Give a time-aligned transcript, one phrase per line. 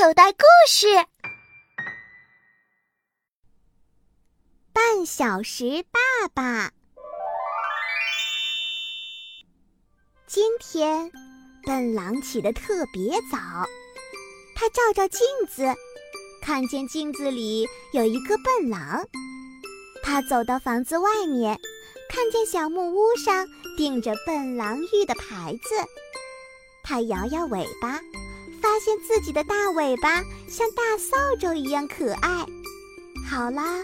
[0.00, 0.38] 口袋故
[0.68, 0.86] 事：
[4.72, 6.70] 半小时爸爸。
[10.28, 11.10] 今天，
[11.64, 13.38] 笨狼起得特别早。
[14.54, 15.66] 他照照镜子，
[16.40, 19.04] 看见镜子里有一个笨狼。
[20.04, 21.58] 他走到房子外面，
[22.08, 25.74] 看见小木屋上钉着“笨狼浴”的牌子。
[26.84, 27.98] 他摇摇尾巴。
[28.60, 32.44] 发现自己的大尾巴像大扫帚一样可爱。
[33.28, 33.82] 好啦，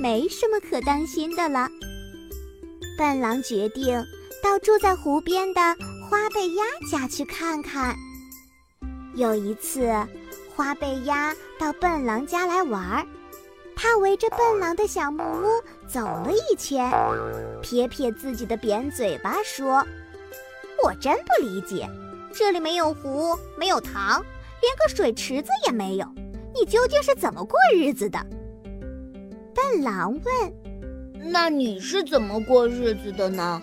[0.00, 1.68] 没什么可担心的了。
[2.96, 4.04] 笨狼决定
[4.42, 5.60] 到住在湖边的
[6.08, 7.96] 花背鸭家去看看。
[9.14, 9.92] 有一次，
[10.54, 13.06] 花背鸭到笨狼家来玩儿，
[13.74, 16.90] 它围着笨狼的小木屋走了一圈，
[17.62, 19.84] 撇撇自己的扁嘴巴说
[20.84, 21.88] ：“我真不理解。”
[22.36, 24.20] 这里没有湖，没有塘，
[24.60, 26.06] 连个水池子也没有。
[26.52, 28.18] 你究竟是怎么过日子的？
[29.54, 31.30] 笨狼问。
[31.30, 33.62] 那你是怎么过日子的呢？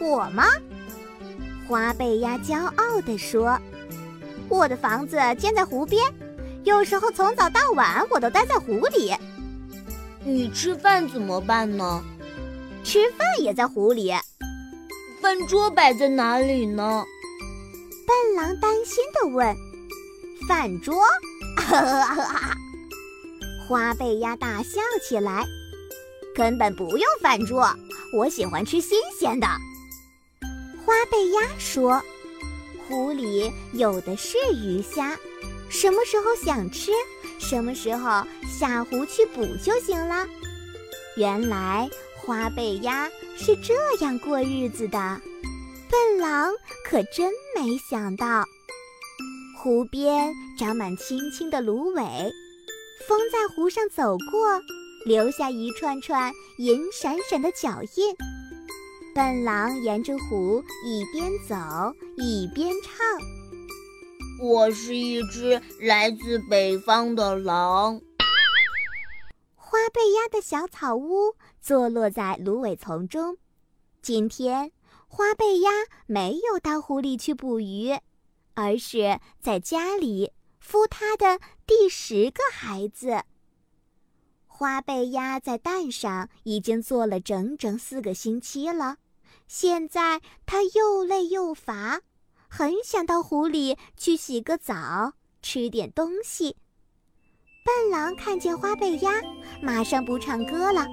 [0.00, 0.44] 我吗？
[1.66, 3.58] 花背鸭骄傲地说
[4.48, 6.00] ：“我的房子建在湖边，
[6.62, 9.12] 有时候从早到晚我都待在湖里。”
[10.24, 12.02] 你吃饭怎么办呢？
[12.84, 14.12] 吃饭也在湖里。
[15.20, 17.04] 饭桌摆在哪里呢？
[18.10, 19.56] 笨狼担心地问
[20.48, 21.00] ：“饭桌？”
[23.68, 25.46] 花背鸭大笑起来
[26.34, 27.72] ：“根本不用饭桌，
[28.12, 29.46] 我喜欢吃新鲜的。”
[30.84, 32.02] 花背鸭说
[32.88, 35.16] ：“湖里有的是鱼虾，
[35.68, 36.90] 什么时候想吃，
[37.38, 40.26] 什么时候下湖去捕就行了。”
[41.16, 45.20] 原来花背鸭是这样过日子的。
[45.88, 46.52] 笨狼
[46.90, 48.44] 可真没想到，
[49.56, 52.02] 湖边长满青青的芦苇，
[53.06, 54.60] 风在湖上走过，
[55.06, 58.16] 留下一串串银闪闪的脚印。
[59.14, 61.54] 笨狼沿着湖一边走
[62.16, 63.06] 一边唱
[64.42, 68.00] ：“我是一只来自北方的狼。”
[69.54, 73.36] 花背鸭的小草屋坐落在芦苇丛中，
[74.02, 74.72] 今天。
[75.12, 75.70] 花背鸭
[76.06, 77.98] 没有到湖里去捕鱼，
[78.54, 80.30] 而是在家里
[80.64, 83.24] 孵它的第十个孩子。
[84.46, 88.98] 花背鸭在蛋上已经坐了整整四个星期了，
[89.48, 92.02] 现在它又累又乏，
[92.48, 96.56] 很想到湖里去洗个澡，吃点东西。
[97.64, 99.10] 笨狼看见花背鸭，
[99.60, 100.86] 马上不唱歌了。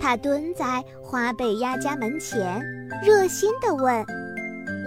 [0.00, 2.60] 他蹲在花背鸭家门前，
[3.04, 4.04] 热心地问：“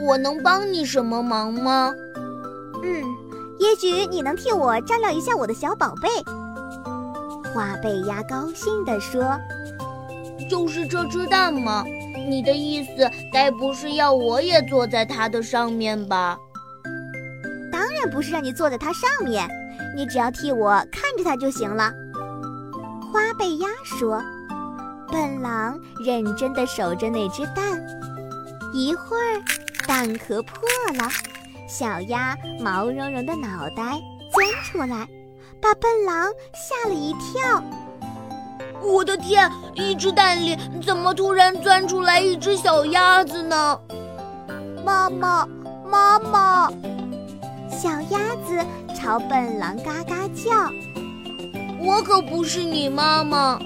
[0.06, 1.94] 我能帮你什么忙吗
[2.84, 3.04] ？”“嗯，
[3.60, 6.10] 也许你能替我照料一下我的小宝贝。”
[7.54, 9.40] 花背鸭高兴地说
[10.50, 11.84] ：“就是这只蛋吗？
[12.28, 16.36] 你的意思该不是要我也坐在它的上面吧
[17.72, 19.48] ？”“当然不是让你坐在它上面，
[19.96, 21.94] 你只要替我看着它就行了。”
[23.14, 24.20] 花背鸭说。
[25.12, 27.80] 笨狼认真地守着那只蛋，
[28.74, 29.42] 一会儿，
[29.88, 30.62] 蛋壳破
[30.98, 31.10] 了，
[31.68, 35.08] 小鸭毛茸茸的脑袋钻出来，
[35.62, 37.64] 把笨狼吓了一跳。
[38.82, 39.50] 我的天！
[39.76, 43.80] 一只蛋里怎么突然钻出来一只小鸭子呢？
[44.84, 45.48] 妈妈，
[45.90, 46.70] 妈妈！
[47.70, 48.60] 小鸭子
[48.94, 50.70] 朝笨狼嘎嘎叫。
[51.80, 53.58] 我可不是你妈妈。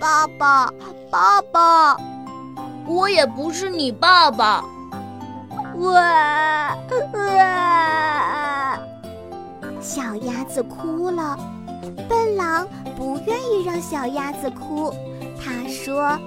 [0.00, 0.70] 爸爸，
[1.10, 1.96] 爸爸，
[2.86, 4.62] 我也不是你爸爸。
[5.76, 6.76] 哇
[7.14, 8.78] 哇！
[9.80, 11.36] 小鸭子哭了。
[12.08, 12.66] 笨狼
[12.96, 14.92] 不愿意让小鸭子哭，
[15.36, 16.18] 他说：“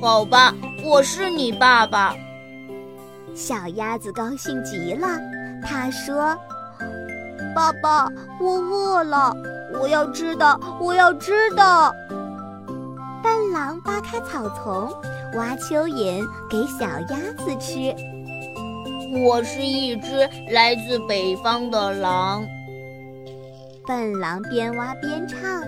[0.00, 2.14] 好吧，我是你爸爸。”
[3.34, 5.08] 小鸭子高兴极了，
[5.62, 6.36] 他说
[7.54, 8.08] ：“爸爸，
[8.40, 9.34] 我饿了，
[9.80, 11.92] 我要吃的，我要知道。”
[13.26, 14.88] 笨狼扒开草丛，
[15.34, 17.92] 挖蚯蚓给小鸭子吃。
[19.26, 22.46] 我是一只来自北方的狼。
[23.84, 25.60] 笨狼边挖边唱：“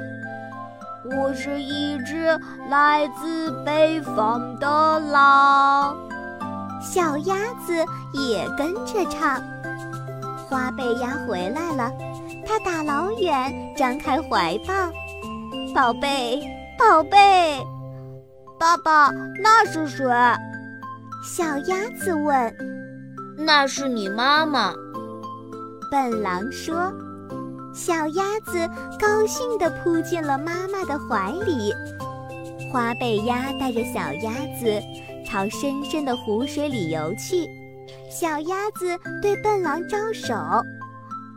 [1.18, 2.26] 我是一只
[2.70, 5.96] 来自北方的狼。”
[6.80, 7.34] 小鸭
[7.66, 7.74] 子
[8.12, 9.42] 也跟着唱。
[10.48, 11.92] 花背鸭回来了，
[12.46, 14.72] 它打老远张开怀抱，
[15.74, 16.40] 宝贝。
[16.78, 17.66] 宝贝，
[18.56, 19.10] 爸爸，
[19.42, 20.06] 那是谁？
[21.24, 22.54] 小鸭子问。
[23.36, 24.72] 那是你妈妈。
[25.90, 26.92] 笨狼说。
[27.74, 28.58] 小鸭子
[28.98, 31.72] 高兴地扑进了妈妈的怀里。
[32.72, 34.80] 花背鸭带着小鸭子
[35.26, 37.48] 朝深深的湖水里游去。
[38.10, 40.34] 小鸭子对笨狼招手：“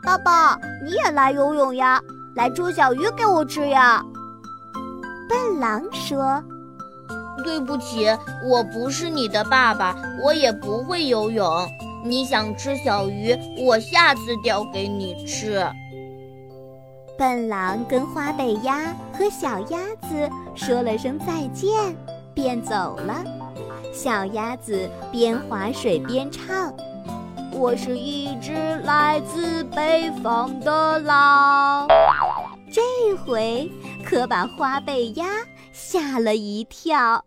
[0.04, 2.00] 爸爸，你也来游泳呀？
[2.36, 4.04] 来捉小鱼给我吃呀？”
[5.32, 6.44] 笨狼说
[7.46, 8.06] ：“对不起，
[8.44, 11.50] 我不是你的爸爸，我也不会游泳。
[12.04, 13.34] 你想吃小鱼，
[13.66, 15.66] 我下次钓给你吃。”
[17.18, 21.96] 笨狼跟花背鸭和小鸭子说了声再见，
[22.34, 23.24] 便走了。
[23.94, 26.74] 小鸭子边划水边唱
[27.56, 28.52] ：“我是一只
[28.84, 31.88] 来自北方的狼。”
[32.74, 32.82] 这
[33.26, 33.70] 回
[34.12, 35.26] 可把花背鸭
[35.72, 37.24] 吓了一跳。